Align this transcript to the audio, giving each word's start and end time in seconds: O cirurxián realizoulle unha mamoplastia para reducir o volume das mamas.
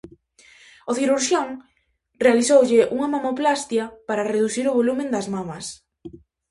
O 0.89 0.91
cirurxián 0.97 1.49
realizoulle 2.25 2.81
unha 2.95 3.11
mamoplastia 3.15 3.83
para 4.07 4.27
reducir 4.33 4.65
o 4.67 4.75
volume 4.79 5.03
das 5.13 5.27
mamas. 5.35 5.65